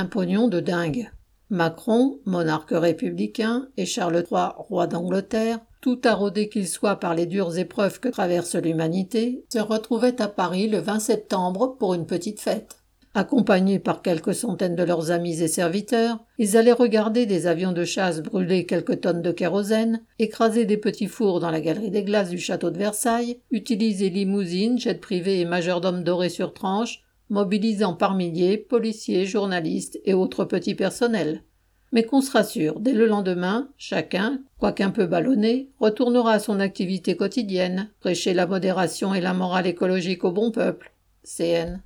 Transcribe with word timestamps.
un 0.00 0.06
pognon 0.06 0.48
de 0.48 0.60
dingue. 0.60 1.10
Macron, 1.50 2.20
monarque 2.24 2.70
républicain, 2.72 3.68
et 3.76 3.84
Charles 3.84 4.24
III, 4.30 4.52
roi 4.56 4.86
d'Angleterre, 4.86 5.58
tout 5.82 5.96
taraudé 5.96 6.48
qu'il 6.48 6.66
soit 6.66 6.96
par 6.96 7.14
les 7.14 7.26
dures 7.26 7.58
épreuves 7.58 8.00
que 8.00 8.08
traverse 8.08 8.54
l'humanité, 8.54 9.44
se 9.52 9.58
retrouvaient 9.58 10.22
à 10.22 10.28
Paris 10.28 10.68
le 10.68 10.78
20 10.78 11.00
septembre 11.00 11.76
pour 11.78 11.92
une 11.92 12.06
petite 12.06 12.40
fête. 12.40 12.78
Accompagnés 13.12 13.78
par 13.78 14.00
quelques 14.00 14.34
centaines 14.34 14.76
de 14.76 14.84
leurs 14.84 15.10
amis 15.10 15.42
et 15.42 15.48
serviteurs, 15.48 16.24
ils 16.38 16.56
allaient 16.56 16.72
regarder 16.72 17.26
des 17.26 17.46
avions 17.46 17.72
de 17.72 17.84
chasse 17.84 18.22
brûler 18.22 18.64
quelques 18.64 19.02
tonnes 19.02 19.20
de 19.20 19.32
kérosène, 19.32 20.00
écraser 20.18 20.64
des 20.64 20.78
petits 20.78 21.08
fours 21.08 21.40
dans 21.40 21.50
la 21.50 21.60
galerie 21.60 21.90
des 21.90 22.04
glaces 22.04 22.30
du 22.30 22.38
château 22.38 22.70
de 22.70 22.78
Versailles, 22.78 23.40
utiliser 23.50 24.08
limousines, 24.08 24.78
jets 24.78 24.94
privés 24.94 25.40
et 25.40 25.44
majordomes 25.44 26.04
dorés 26.04 26.30
sur 26.30 26.54
tranche, 26.54 27.02
mobilisant 27.30 27.94
par 27.94 28.14
milliers 28.14 28.58
policiers, 28.58 29.24
journalistes 29.24 29.98
et 30.04 30.14
autres 30.14 30.44
petits 30.44 30.74
personnels. 30.74 31.42
Mais 31.92 32.02
qu'on 32.04 32.20
se 32.20 32.30
rassure, 32.30 32.78
dès 32.80 32.92
le 32.92 33.06
lendemain, 33.06 33.70
chacun, 33.76 34.40
quoiqu'un 34.58 34.90
peu 34.90 35.06
ballonné, 35.06 35.70
retournera 35.80 36.32
à 36.32 36.38
son 36.38 36.60
activité 36.60 37.16
quotidienne, 37.16 37.90
prêcher 38.00 38.34
la 38.34 38.46
modération 38.46 39.14
et 39.14 39.20
la 39.20 39.34
morale 39.34 39.66
écologique 39.66 40.24
au 40.24 40.30
bon 40.30 40.50
peuple. 40.50 40.92
CN. 41.24 41.78